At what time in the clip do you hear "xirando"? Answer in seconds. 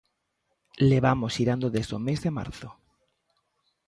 1.37-1.67